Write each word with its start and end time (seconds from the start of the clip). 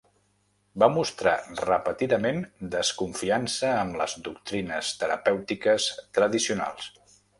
Va 0.83 0.87
mostrar 0.93 1.33
repetidament 1.59 2.41
desconfiança 2.75 3.69
amb 3.83 3.99
les 4.03 4.17
doctrines 4.29 4.91
terapèutiques 5.05 5.91
tradicionals. 6.21 6.89